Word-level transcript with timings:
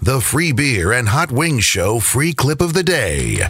The 0.00 0.20
free 0.20 0.52
beer 0.52 0.92
and 0.92 1.08
hot 1.08 1.32
wings 1.32 1.64
show 1.64 1.98
free 1.98 2.32
clip 2.32 2.60
of 2.60 2.72
the 2.72 2.84
day. 2.84 3.48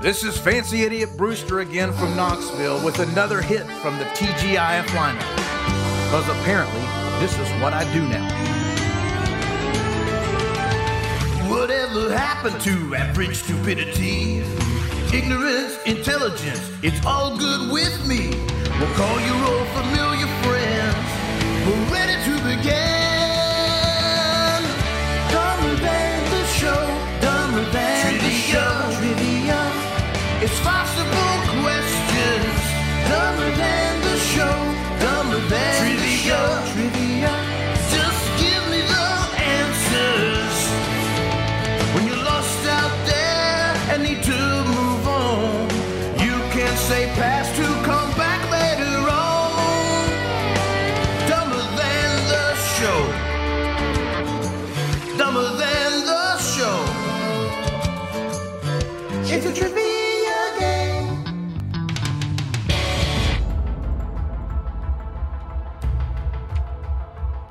This 0.00 0.24
is 0.24 0.38
Fancy 0.38 0.82
Idiot 0.82 1.10
Brewster 1.14 1.60
again 1.60 1.92
from 1.92 2.16
Knoxville 2.16 2.82
with 2.82 3.00
another 3.00 3.42
hit 3.42 3.66
from 3.82 3.98
the 3.98 4.04
TGIF 4.04 4.86
lineup. 4.86 5.36
Because 6.06 6.26
apparently, 6.40 6.80
this 7.20 7.38
is 7.38 7.46
what 7.60 7.74
I 7.74 7.84
do 7.92 8.00
now. 8.08 8.24
Whatever 11.50 12.16
happened 12.16 12.58
to 12.62 12.94
average 12.94 13.36
stupidity? 13.36 14.38
Ignorance, 15.12 15.78
intelligence, 15.84 16.72
it's 16.82 17.04
all 17.04 17.36
good 17.36 17.70
with 17.70 18.06
me. 18.08 18.30
We'll 18.80 18.94
call 18.94 19.20
your 19.20 19.36
old 19.52 19.68
familiar 19.76 20.28
friends. 20.40 21.14
We're 21.66 21.92
ready 21.92 22.23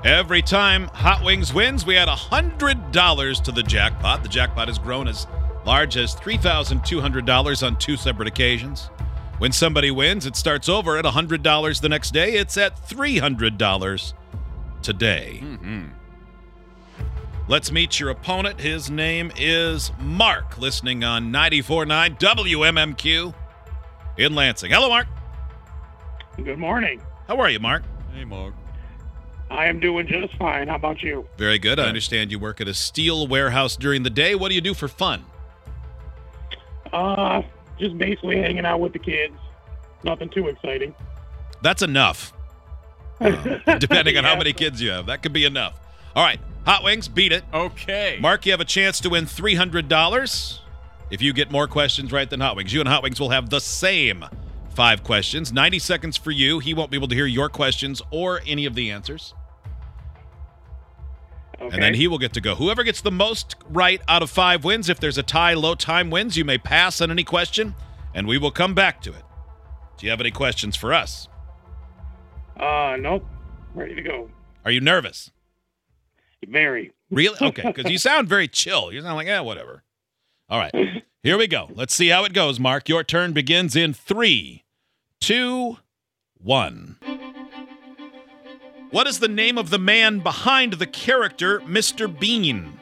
Every 0.04 0.42
time 0.42 0.88
Hot 0.88 1.24
Wings 1.24 1.54
wins, 1.54 1.86
we 1.86 1.96
add 1.96 2.08
$100 2.08 3.42
to 3.42 3.52
the 3.52 3.62
jackpot. 3.62 4.22
The 4.22 4.28
jackpot 4.28 4.68
has 4.68 4.78
grown 4.78 5.08
as 5.08 5.26
large 5.64 5.96
as 5.96 6.14
$3,200 6.14 7.66
on 7.66 7.76
two 7.76 7.96
separate 7.96 8.28
occasions. 8.28 8.90
When 9.38 9.52
somebody 9.52 9.90
wins, 9.90 10.26
it 10.26 10.36
starts 10.36 10.68
over 10.68 10.96
at 10.96 11.04
$100 11.04 11.80
the 11.80 11.88
next 11.88 12.12
day. 12.12 12.34
It's 12.34 12.56
at 12.56 12.76
$300 12.88 14.12
today. 14.82 15.42
Let's 17.48 17.72
meet 17.72 18.00
your 18.00 18.10
opponent. 18.10 18.60
His 18.60 18.90
name 18.90 19.32
is 19.36 19.92
Mark, 19.98 20.58
listening 20.58 21.04
on 21.04 21.32
94.9 21.32 22.18
WMMQ 22.18 23.34
in 24.18 24.34
Lansing. 24.34 24.70
Hello, 24.70 24.88
Mark. 24.88 25.08
Good 26.42 26.58
morning. 26.58 27.02
How 27.28 27.38
are 27.38 27.50
you, 27.50 27.60
Mark? 27.60 27.82
Hey, 28.14 28.24
Mark. 28.24 28.54
I 29.50 29.66
am 29.66 29.78
doing 29.78 30.06
just 30.06 30.34
fine. 30.36 30.68
How 30.68 30.76
about 30.76 31.02
you? 31.02 31.28
Very 31.36 31.58
good. 31.58 31.78
I 31.78 31.84
understand 31.84 32.32
you 32.32 32.38
work 32.38 32.60
at 32.60 32.68
a 32.68 32.74
steel 32.74 33.26
warehouse 33.26 33.76
during 33.76 34.04
the 34.04 34.10
day. 34.10 34.34
What 34.34 34.48
do 34.48 34.54
you 34.54 34.60
do 34.60 34.74
for 34.74 34.88
fun? 34.88 35.24
Uh, 36.92 37.42
just 37.78 37.96
basically 37.98 38.40
hanging 38.40 38.64
out 38.64 38.80
with 38.80 38.92
the 38.92 38.98
kids. 38.98 39.34
Nothing 40.02 40.28
too 40.28 40.48
exciting. 40.48 40.94
That's 41.62 41.82
enough. 41.82 42.32
Uh, 43.20 43.30
depending 43.78 44.16
on 44.18 44.24
how 44.24 44.36
many 44.36 44.52
kids 44.52 44.80
you 44.80 44.90
have, 44.90 45.06
that 45.06 45.22
could 45.22 45.32
be 45.32 45.44
enough. 45.44 45.78
All 46.14 46.24
right, 46.24 46.38
Hot 46.66 46.84
Wings, 46.84 47.08
beat 47.08 47.32
it. 47.32 47.44
Okay. 47.52 48.18
Mark, 48.20 48.46
you 48.46 48.52
have 48.52 48.60
a 48.60 48.64
chance 48.66 49.00
to 49.00 49.10
win 49.10 49.26
three 49.26 49.54
hundred 49.54 49.88
dollars 49.88 50.60
if 51.10 51.22
you 51.22 51.32
get 51.32 51.50
more 51.50 51.66
questions 51.66 52.12
right 52.12 52.28
than 52.28 52.40
Hot 52.40 52.56
Wings. 52.56 52.72
You 52.72 52.80
and 52.80 52.88
Hot 52.88 53.02
Wings 53.02 53.20
will 53.20 53.30
have 53.30 53.50
the 53.50 53.60
same 53.60 54.24
five 54.74 55.02
questions. 55.02 55.52
Ninety 55.52 55.78
seconds 55.78 56.16
for 56.16 56.30
you. 56.30 56.58
He 56.58 56.74
won't 56.74 56.90
be 56.90 56.96
able 56.96 57.08
to 57.08 57.14
hear 57.14 57.26
your 57.26 57.48
questions 57.48 58.02
or 58.10 58.40
any 58.46 58.66
of 58.66 58.74
the 58.74 58.90
answers, 58.90 59.34
Okay. 61.64 61.74
and 61.74 61.82
then 61.82 61.94
he 61.94 62.06
will 62.08 62.18
get 62.18 62.32
to 62.34 62.40
go. 62.40 62.54
Whoever 62.54 62.82
gets 62.84 63.00
the 63.00 63.10
most 63.10 63.56
right 63.70 64.00
out 64.08 64.22
of 64.22 64.30
five 64.30 64.64
wins. 64.64 64.88
If 64.88 65.00
there's 65.00 65.18
a 65.18 65.22
tie, 65.22 65.54
low 65.54 65.74
time 65.74 66.10
wins. 66.10 66.36
You 66.36 66.44
may 66.44 66.58
pass 66.58 67.00
on 67.00 67.10
any 67.10 67.24
question, 67.24 67.74
and 68.14 68.26
we 68.26 68.36
will 68.38 68.50
come 68.50 68.74
back 68.74 69.00
to 69.02 69.10
it. 69.10 69.22
Do 69.96 70.06
you 70.06 70.10
have 70.10 70.20
any 70.20 70.30
questions 70.30 70.76
for 70.76 70.92
us? 70.92 71.28
Uh, 72.58 72.96
nope. 73.00 73.24
Ready 73.74 73.94
to 73.94 74.02
go. 74.02 74.30
Are 74.64 74.70
you 74.70 74.80
nervous? 74.80 75.30
Very. 76.46 76.92
Really? 77.10 77.36
Okay, 77.40 77.62
because 77.72 77.90
you 77.90 77.98
sound 77.98 78.28
very 78.28 78.48
chill. 78.48 78.92
You 78.92 79.00
sound 79.02 79.16
like, 79.16 79.26
yeah, 79.26 79.40
whatever. 79.40 79.82
All 80.48 80.58
right, 80.58 80.74
here 81.22 81.38
we 81.38 81.46
go. 81.46 81.70
Let's 81.74 81.94
see 81.94 82.08
how 82.08 82.24
it 82.24 82.32
goes, 82.34 82.60
Mark. 82.60 82.88
Your 82.88 83.02
turn 83.02 83.32
begins 83.32 83.74
in 83.74 83.94
three, 83.94 84.64
two, 85.20 85.78
one. 86.36 86.96
What 88.94 89.08
is 89.08 89.18
the 89.18 89.26
name 89.26 89.58
of 89.58 89.70
the 89.70 89.78
man 89.80 90.20
behind 90.20 90.74
the 90.74 90.86
character 90.86 91.58
Mr. 91.62 92.06
Bean? 92.06 92.78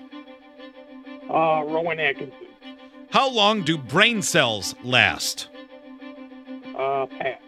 Uh, 1.26 1.62
Rowan 1.64 1.98
Atkinson. 1.98 2.48
How 3.08 3.30
long 3.30 3.62
do 3.62 3.78
brain 3.78 4.20
cells 4.20 4.74
last? 4.84 5.48
Uh, 6.76 7.06
Pat. 7.06 7.40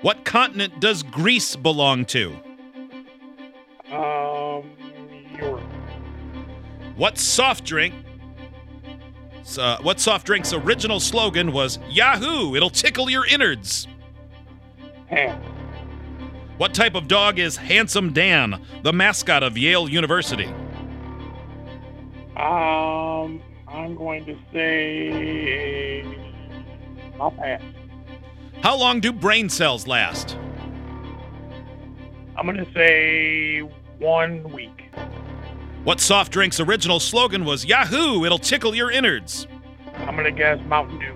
What 0.00 0.24
continent 0.24 0.80
does 0.80 1.02
Greece 1.02 1.54
belong 1.54 2.06
to? 2.06 2.34
Um, 3.92 4.70
Europe. 5.38 5.60
What 6.96 7.18
soft 7.18 7.64
drink? 7.64 7.94
Uh, 9.58 9.76
what 9.82 10.00
soft 10.00 10.24
drink's 10.24 10.54
original 10.54 10.98
slogan 10.98 11.52
was 11.52 11.78
Yahoo! 11.90 12.54
It'll 12.56 12.70
tickle 12.70 13.10
your 13.10 13.26
innards. 13.26 13.86
Pat. 15.10 15.38
What 16.56 16.72
type 16.72 16.94
of 16.94 17.08
dog 17.08 17.40
is 17.40 17.56
Handsome 17.56 18.12
Dan, 18.12 18.64
the 18.84 18.92
mascot 18.92 19.42
of 19.42 19.58
Yale 19.58 19.88
University? 19.88 20.46
Um, 22.36 23.42
I'm 23.66 23.96
going 23.96 24.24
to 24.26 24.36
say. 24.52 26.04
I'll 27.18 27.32
pass. 27.32 27.60
How 28.62 28.76
long 28.76 29.00
do 29.00 29.12
brain 29.12 29.48
cells 29.48 29.88
last? 29.88 30.38
I'm 32.36 32.46
going 32.46 32.64
to 32.64 32.72
say 32.72 33.58
one 33.98 34.44
week. 34.52 34.90
What 35.82 36.00
soft 36.00 36.30
drink's 36.32 36.60
original 36.60 37.00
slogan 37.00 37.44
was 37.44 37.64
Yahoo! 37.64 38.24
It'll 38.24 38.38
tickle 38.38 38.76
your 38.76 38.92
innards. 38.92 39.48
I'm 39.96 40.14
going 40.14 40.24
to 40.24 40.30
guess 40.30 40.60
Mountain 40.66 41.00
Dew. 41.00 41.14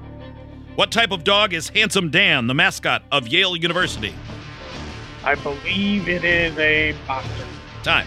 What 0.75 0.91
type 0.91 1.13
of 1.13 1.23
dog 1.23 1.53
is 1.53 1.69
Handsome 1.69 2.11
Dan, 2.11 2.49
the 2.49 2.55
mascot 2.55 3.05
of 3.13 3.29
Yale 3.29 3.57
University? 3.57 4.15
I 5.29 5.35
believe 5.35 6.09
it 6.09 6.25
is 6.25 6.57
a 6.57 6.95
boxer. 7.07 7.45
Time. 7.83 8.07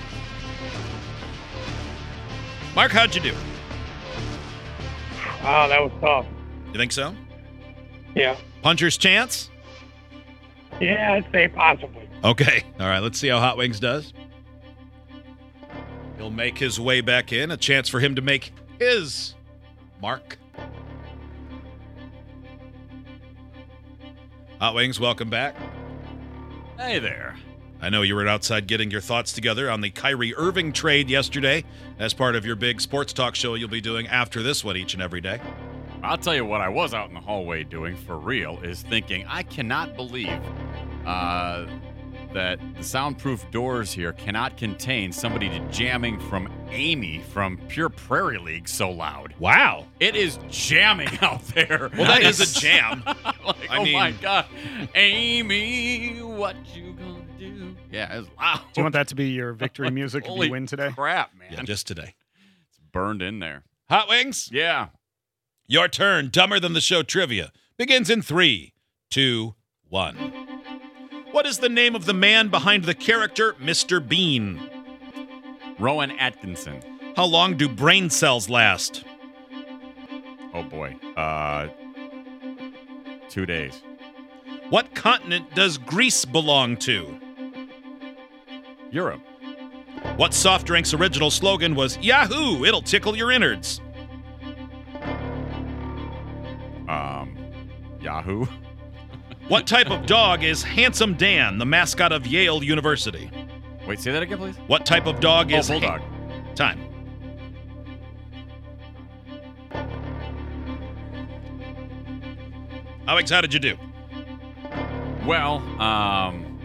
Mark, 2.74 2.92
how'd 2.92 3.14
you 3.14 3.22
do? 3.22 3.36
Oh, 5.44 5.68
that 5.70 5.80
was 5.84 5.92
tough. 6.02 6.26
You 6.74 6.80
think 6.80 6.92
so? 6.92 7.14
Yeah. 8.16 8.36
Puncher's 8.64 8.98
chance? 8.98 9.52
Yeah, 10.80 11.14
I'd 11.14 11.32
say 11.32 11.48
possibly. 11.48 12.10
Okay. 12.24 12.64
All 12.80 12.88
right, 12.88 13.04
let's 13.04 13.20
see 13.20 13.28
how 13.28 13.38
Hot 13.38 13.56
Wings 13.56 13.80
does. 13.80 14.14
He'll 16.18 16.32
make 16.32 16.58
his 16.58 16.80
way 16.80 17.02
back 17.02 17.32
in. 17.32 17.52
A 17.52 17.58
chance 17.58 17.88
for 17.88 18.00
him 18.00 18.16
to 18.16 18.24
make 18.24 18.52
his 18.80 19.36
mark. 20.02 20.40
Hot 24.60 24.74
Wings, 24.74 25.00
welcome 25.00 25.30
back. 25.30 25.56
Hey 26.82 26.98
there. 26.98 27.38
I 27.80 27.90
know 27.92 28.02
you 28.02 28.16
were 28.16 28.28
outside 28.28 28.66
getting 28.66 28.90
your 28.90 29.02
thoughts 29.02 29.34
together 29.34 29.70
on 29.70 29.82
the 29.82 29.92
Kyrie 29.92 30.34
Irving 30.36 30.74
trade 30.74 31.12
yesterday 31.12 31.64
as 32.00 32.12
part 32.12 32.36
of 32.36 32.44
your 32.44 32.56
big 32.56 32.82
sports 32.82 33.14
talk 33.14 33.36
show 33.36 33.54
you'll 33.54 33.70
be 33.70 33.82
doing 33.82 34.08
after 34.08 34.42
this 34.42 34.64
one 34.64 34.76
each 34.76 34.96
and 34.96 35.02
every 35.02 35.22
day. 35.22 35.40
I'll 36.02 36.18
tell 36.18 36.34
you 36.34 36.44
what 36.44 36.60
I 36.60 36.70
was 36.70 36.96
out 36.96 37.08
in 37.08 37.14
the 37.14 37.22
hallway 37.22 37.64
doing 37.64 37.96
for 37.96 38.18
real 38.18 38.60
is 38.64 38.82
thinking 38.82 39.26
I 39.28 39.44
cannot 39.44 39.96
believe 39.96 40.42
uh, 41.06 41.68
that 42.34 42.60
the 42.76 42.84
soundproof 42.84 43.50
doors 43.52 43.94
here 43.94 44.14
cannot 44.14 44.58
contain 44.58 45.12
somebody 45.12 45.62
jamming 45.70 46.20
from 46.20 46.52
Amie 46.72 47.20
from 47.32 47.58
Pure 47.68 47.90
Prairie 47.90 48.38
League 48.38 48.68
so 48.70 48.90
loud. 48.90 49.34
Wow. 49.40 49.88
It 50.00 50.16
is 50.16 50.40
jamming 50.50 51.10
out 51.22 51.42
there. 51.48 51.90
Well, 51.98 52.08
that 52.08 52.24
is 52.24 52.40
a 52.40 52.60
jam. 52.60 53.04
like, 53.06 53.70
I 53.70 53.78
oh 53.78 53.86
my 53.86 54.12
mean- 54.12 54.16
god, 54.22 54.46
Amie, 54.96 56.22
what 56.22 56.56
you 56.76 56.94
gonna 56.94 57.22
do? 57.38 57.76
Yeah, 57.92 58.20
it's 58.20 58.30
loud. 58.40 58.62
Do 58.74 58.80
you 58.82 58.84
want 58.84 58.94
that 58.94 59.08
to 59.10 59.16
be 59.16 59.30
your 59.32 59.54
victory 59.54 59.92
music 59.92 60.24
if 60.24 60.30
Holy 60.30 60.48
you 60.48 60.52
win 60.52 60.66
today? 60.66 60.92
Crap, 60.96 61.36
man, 61.38 61.50
Yeah, 61.52 61.64
just 61.64 61.88
today. 61.88 62.16
it's 62.70 62.80
burned 62.92 63.22
in 63.22 63.40
there. 63.40 63.64
Hot 63.90 64.08
Wings, 64.08 64.50
Yeah. 64.52 64.88
your 65.68 65.88
turn. 65.90 66.30
Dumber 66.30 66.60
than 66.60 66.74
the 66.74 66.82
show 66.82 67.04
trivia 67.04 67.52
begins 67.78 68.10
in 68.10 68.22
three, 68.22 68.74
two, 69.10 69.56
one. 69.90 70.16
What 71.32 71.46
is 71.46 71.60
the 71.60 71.70
name 71.70 71.96
of 71.96 72.06
the 72.06 72.14
man 72.14 72.48
behind 72.50 72.86
the 72.86 72.94
character 72.96 73.54
Mr. 73.54 74.06
Bean? 74.06 74.60
Rowan 75.80 76.12
Atkinson. 76.12 76.82
How 77.16 77.26
long 77.26 77.58
do 77.58 77.68
brain 77.68 78.10
cells 78.10 78.50
last? 78.50 79.04
Oh 80.54 80.64
boy. 80.64 80.96
Uh, 81.16 81.70
two 83.30 83.46
days. 83.46 83.82
What 84.70 84.94
continent 84.96 85.54
does 85.54 85.78
Greece 85.78 86.26
belong 86.26 86.78
to? 86.78 87.18
Europe. 88.92 89.22
What 90.16 90.34
soft 90.34 90.66
drink's 90.68 90.94
original 90.94 91.30
slogan 91.30 91.76
was 91.76 91.98
Yahoo! 91.98 92.66
It'll 92.66 92.82
tickle 92.82 93.16
your 93.16 93.32
innards. 93.32 93.82
Um, 96.88 97.38
Yahoo. 98.02 98.46
What 99.48 99.68
type 99.68 99.90
of 99.90 100.06
dog 100.06 100.44
is 100.44 100.64
Handsome 100.64 101.16
Dan, 101.16 101.58
the 101.58 101.66
mascot 101.66 102.12
of 102.12 102.26
Yale 102.26 102.64
University? 102.64 103.30
Wait, 103.88 104.00
say 104.00 104.12
that 104.12 104.22
again, 104.24 104.38
please. 104.38 104.56
What 104.68 104.86
type 104.86 105.06
of 105.08 105.20
dog 105.20 105.52
is 105.52 105.70
Oh, 105.70 105.76
is 105.76 105.82
bulldog. 105.82 106.02
Time. 106.56 106.80
Alex, 113.08 113.30
how 113.32 113.42
did 113.42 113.54
you 113.54 113.60
do? 113.60 113.78
Well, 115.26 115.58
um, 115.82 116.60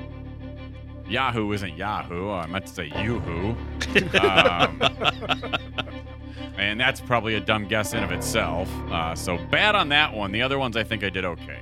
Yahoo 1.08 1.52
isn't 1.52 1.76
Yahoo. 1.76 2.30
I 2.30 2.46
meant 2.46 2.66
to 2.66 2.72
say 2.72 2.86
Yoo-hoo. 3.02 3.56
um, 4.20 4.80
and 6.58 6.78
that's 6.80 7.00
probably 7.00 7.34
a 7.34 7.40
dumb 7.40 7.66
guess 7.66 7.94
in 7.94 8.02
of 8.04 8.12
itself. 8.12 8.70
Uh, 8.90 9.14
so 9.14 9.38
bad 9.50 9.74
on 9.74 9.88
that 9.90 10.12
one. 10.14 10.32
The 10.32 10.42
other 10.42 10.58
ones, 10.58 10.76
I 10.76 10.84
think 10.84 11.04
I 11.04 11.10
did 11.10 11.24
okay. 11.24 11.60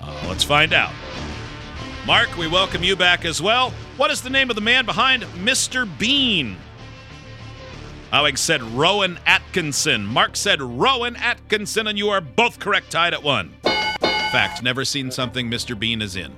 Uh, 0.00 0.24
let's 0.28 0.44
find 0.44 0.72
out. 0.72 0.92
Mark, 2.06 2.36
we 2.36 2.46
welcome 2.46 2.82
you 2.82 2.96
back 2.96 3.24
as 3.24 3.40
well. 3.40 3.70
What 3.96 4.10
is 4.10 4.20
the 4.20 4.28
name 4.28 4.50
of 4.50 4.56
the 4.56 4.62
man 4.62 4.84
behind 4.84 5.22
Mr. 5.42 5.88
Bean? 5.98 6.56
Alex 8.12 8.40
said 8.42 8.62
Rowan 8.62 9.18
Atkinson. 9.26 10.04
Mark 10.04 10.36
said 10.36 10.60
Rowan 10.60 11.16
Atkinson, 11.16 11.86
and 11.86 11.98
you 11.98 12.10
are 12.10 12.20
both 12.20 12.58
correct, 12.58 12.90
tied 12.90 13.14
at 13.14 13.22
one. 13.22 13.54
Fact, 13.62 14.62
never 14.62 14.84
seen 14.84 15.10
something 15.10 15.50
Mr. 15.50 15.78
Bean 15.78 16.02
is 16.02 16.14
in. 16.16 16.36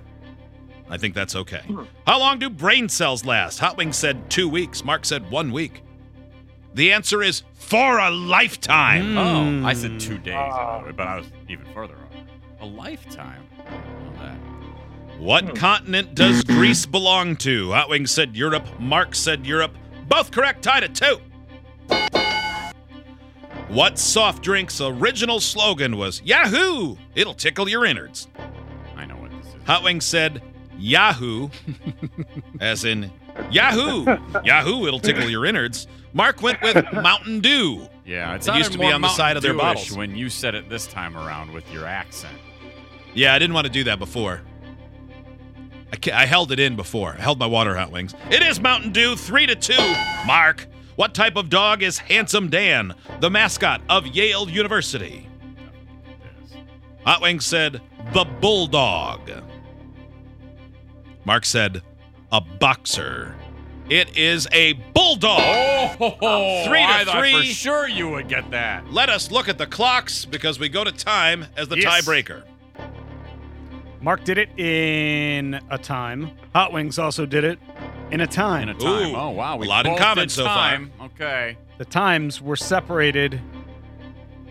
I 0.88 0.98
think 0.98 1.14
that's 1.14 1.34
okay. 1.34 1.62
How 2.06 2.20
long 2.20 2.38
do 2.38 2.48
brain 2.48 2.88
cells 2.88 3.24
last? 3.24 3.58
Hot 3.58 3.76
Hotwing 3.76 3.92
said 3.92 4.30
two 4.30 4.48
weeks. 4.48 4.84
Mark 4.84 5.04
said 5.04 5.28
one 5.32 5.50
week. 5.50 5.82
The 6.74 6.92
answer 6.92 7.22
is 7.24 7.42
for 7.54 7.98
a 7.98 8.10
lifetime. 8.10 9.18
Oh, 9.18 9.66
I 9.66 9.72
said 9.72 9.98
two 9.98 10.18
days, 10.18 10.34
by 10.34 10.48
Ah. 10.48 10.78
the 10.78 10.86
way, 10.86 10.92
but 10.92 11.08
I 11.08 11.16
was 11.16 11.26
even 11.48 11.64
further 11.74 11.94
off. 11.94 12.20
A 12.60 12.66
lifetime. 12.66 13.42
I 15.16 15.40
didn't 15.40 15.44
know 15.44 15.44
that. 15.44 15.44
What 15.44 15.44
hmm. 15.44 15.56
continent 15.56 16.14
does 16.14 16.44
Greece 16.44 16.86
belong 16.86 17.36
to? 17.36 17.68
Hotwing 17.68 18.08
said 18.08 18.36
Europe. 18.36 18.66
Mark 18.78 19.14
said 19.14 19.46
Europe. 19.46 19.74
Both 20.08 20.30
correct, 20.30 20.62
tied 20.62 20.84
at 20.84 20.94
two. 20.94 21.18
What 23.68 23.98
soft 23.98 24.44
drink's 24.44 24.80
original 24.80 25.40
slogan 25.40 25.96
was 25.96 26.22
Yahoo! 26.22 26.96
It'll 27.16 27.34
tickle 27.34 27.68
your 27.68 27.84
innards. 27.84 28.28
I 28.96 29.06
know 29.06 29.16
what 29.16 29.32
this 29.32 29.48
is. 29.48 29.54
Hotwing 29.64 30.00
said 30.00 30.40
Yahoo, 30.78 31.48
as 32.60 32.84
in 32.84 33.10
Yahoo! 33.50 34.04
Yahoo! 34.44 34.86
It'll 34.86 35.00
tickle 35.00 35.28
your 35.28 35.44
innards. 35.44 35.88
Mark 36.12 36.42
went 36.42 36.62
with 36.62 36.76
Mountain 36.92 37.40
Dew. 37.40 37.88
Yeah, 38.04 38.36
it's 38.36 38.46
It 38.46 38.54
used 38.54 38.72
to 38.72 38.78
be 38.78 38.90
on 38.90 39.00
the 39.00 39.08
side 39.08 39.36
of 39.36 39.42
their 39.42 39.52
bottles. 39.52 39.96
when 39.96 40.14
you 40.14 40.30
said 40.30 40.54
it 40.54 40.70
this 40.70 40.86
time 40.86 41.16
around 41.16 41.52
with 41.52 41.70
your 41.72 41.86
accent. 41.86 42.38
Yeah, 43.14 43.34
I 43.34 43.38
didn't 43.40 43.54
want 43.54 43.66
to 43.66 43.72
do 43.72 43.84
that 43.84 43.98
before. 43.98 44.42
I, 46.12 46.22
I 46.22 46.26
held 46.26 46.52
it 46.52 46.60
in 46.60 46.76
before. 46.76 47.14
I 47.18 47.20
held 47.22 47.38
my 47.38 47.46
water 47.46 47.76
hot 47.76 47.90
wings. 47.90 48.14
It 48.30 48.42
is 48.42 48.60
Mountain 48.60 48.92
Dew, 48.92 49.16
three 49.16 49.46
to 49.46 49.54
two. 49.54 49.94
Mark, 50.26 50.66
what 50.96 51.14
type 51.14 51.36
of 51.36 51.48
dog 51.50 51.82
is 51.82 51.98
Handsome 51.98 52.48
Dan, 52.48 52.94
the 53.20 53.30
mascot 53.30 53.80
of 53.88 54.06
Yale 54.06 54.48
University? 54.48 55.28
Hot 57.04 57.22
Wings 57.22 57.44
said 57.46 57.80
the 58.12 58.24
bulldog. 58.24 59.30
Mark 61.24 61.44
said 61.44 61.82
a 62.32 62.40
boxer. 62.40 63.34
It 63.88 64.16
is 64.16 64.48
a 64.52 64.72
bulldog. 64.94 65.38
Oh, 65.40 66.64
Three 66.66 66.80
to 66.80 66.84
I 66.84 67.04
thought 67.04 67.14
for 67.14 67.20
three. 67.40 67.44
sure 67.52 67.88
you 67.88 68.08
would 68.08 68.28
get 68.28 68.50
that. 68.50 68.92
Let 68.92 69.08
us 69.08 69.30
look 69.30 69.48
at 69.48 69.58
the 69.58 69.66
clocks 69.66 70.24
because 70.24 70.58
we 70.58 70.68
go 70.68 70.82
to 70.82 70.90
time 70.90 71.46
as 71.56 71.68
the 71.68 71.78
Yes. 71.78 72.04
tiebreaker. 72.04 72.42
Mark 74.06 74.22
did 74.22 74.38
it 74.38 74.48
in 74.56 75.60
a 75.68 75.76
time. 75.76 76.30
Hot 76.54 76.72
Wings 76.72 76.96
also 76.96 77.26
did 77.26 77.42
it 77.42 77.58
in 78.12 78.20
a 78.20 78.26
time. 78.28 78.68
In 78.68 78.70
a 78.76 78.78
time. 78.78 79.10
Ooh, 79.10 79.16
oh 79.16 79.30
wow, 79.30 79.56
we 79.56 79.66
a 79.66 79.68
lot 79.68 79.84
in 79.84 79.94
both 79.94 80.00
common 80.00 80.28
did 80.28 80.30
so 80.30 80.44
far. 80.44 80.56
time. 80.56 80.92
Okay. 81.02 81.58
the 81.78 81.84
times 81.84 82.40
were 82.40 82.54
separated 82.54 83.40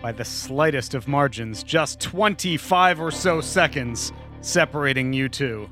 by 0.02 0.12
the 0.12 0.26
slightest 0.26 0.94
of 0.94 1.08
margins, 1.08 1.64
just 1.64 2.02
25 2.02 3.00
or 3.00 3.12
so 3.12 3.40
seconds 3.40 4.12
separating 4.42 5.14
you 5.14 5.30
two. 5.30 5.70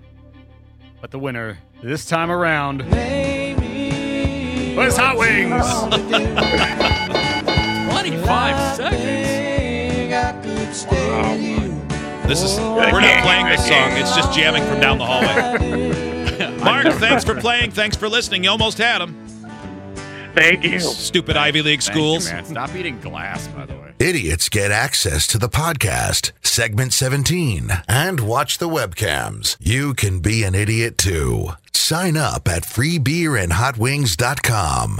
But 1.01 1.11
the 1.11 1.19
winner 1.19 1.57
this 1.83 2.05
time 2.05 2.31
around 2.31 2.83
was 4.77 4.95
Hot 4.95 5.17
Wings. 5.17 5.51
Twenty-five 7.91 8.77
seconds. 8.77 9.33
This 12.27 12.41
is 12.41 12.57
oh. 12.59 12.75
we're 12.75 13.01
not 13.01 13.23
playing 13.23 13.47
this 13.47 13.67
song. 13.67 13.91
It's 13.91 14.15
just 14.15 14.33
jamming 14.33 14.63
from 14.65 14.79
down 14.79 14.97
the 14.97 15.05
hallway. 15.05 16.09
Mark, 16.63 16.87
thanks 16.95 17.23
for 17.23 17.39
playing. 17.39 17.71
Thanks 17.71 17.95
for 17.95 18.09
listening. 18.09 18.43
You 18.43 18.49
almost 18.51 18.77
had 18.77 19.01
him. 19.01 19.15
Thank 20.33 20.63
you. 20.63 20.79
Stupid 20.79 21.37
Ivy 21.37 21.61
League 21.61 21.81
Thank 21.81 21.95
you, 21.95 22.01
schools. 22.01 22.31
man. 22.31 22.43
Stop 22.45 22.73
eating 22.75 22.99
glass, 22.99 23.47
by 23.49 23.65
the 23.67 23.75
way. 23.75 23.93
Idiots 23.99 24.49
get 24.49 24.71
access 24.71 25.27
to 25.27 25.37
the 25.37 25.49
podcast, 25.49 26.31
segment 26.41 26.93
17, 26.93 27.69
and 27.87 28.19
watch 28.19 28.57
the 28.57 28.67
webcams. 28.67 29.55
You 29.59 29.93
can 29.93 30.19
be 30.19 30.41
an 30.43 30.55
idiot 30.55 30.97
too. 30.97 31.49
Sign 31.73 32.17
up 32.17 32.47
at 32.47 32.63
freebeerandhotwings.com. 32.63 34.97